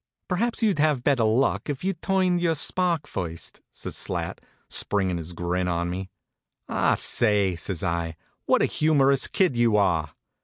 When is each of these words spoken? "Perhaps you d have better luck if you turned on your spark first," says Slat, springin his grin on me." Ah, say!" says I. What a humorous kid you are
"Perhaps 0.29 0.63
you 0.63 0.73
d 0.73 0.81
have 0.81 1.03
better 1.03 1.23
luck 1.25 1.69
if 1.69 1.83
you 1.83 1.93
turned 1.93 2.25
on 2.25 2.39
your 2.39 2.55
spark 2.55 3.05
first," 3.05 3.61
says 3.71 3.95
Slat, 3.95 4.41
springin 4.67 5.19
his 5.19 5.31
grin 5.31 5.67
on 5.67 5.91
me." 5.91 6.09
Ah, 6.67 6.95
say!" 6.95 7.55
says 7.55 7.83
I. 7.83 8.15
What 8.47 8.63
a 8.63 8.65
humorous 8.65 9.27
kid 9.27 9.55
you 9.55 9.77
are 9.77 10.15